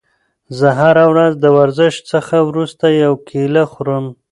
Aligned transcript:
زه 0.57 0.67
هره 0.79 1.05
ورځ 1.11 1.31
د 1.39 1.45
ورزش 1.57 1.93
څخه 2.11 2.35
وروسته 2.49 2.85
یوه 3.01 3.19
کیله 3.29 3.63
خورم. 3.71 4.05